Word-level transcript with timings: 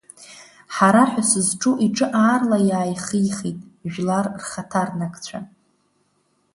Ҳара 0.75 1.03
ҳәа 1.09 1.23
сызҿу, 1.29 1.73
иҿы 1.85 2.07
аарла 2.21 2.59
иааихихит, 2.69 3.57
жәлар 3.91 4.25
рхаҭарнакцәа. 4.41 5.39